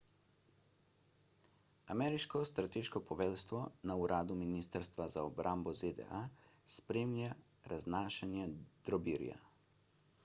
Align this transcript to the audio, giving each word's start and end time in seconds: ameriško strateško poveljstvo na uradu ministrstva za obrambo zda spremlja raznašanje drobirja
ameriško 1.95 2.41
strateško 2.51 3.01
poveljstvo 3.09 3.61
na 3.91 3.97
uradu 4.05 4.39
ministrstva 4.41 5.07
za 5.17 5.27
obrambo 5.29 5.75
zda 5.83 6.25
spremlja 6.79 7.31
raznašanje 7.75 8.51
drobirja 8.91 9.41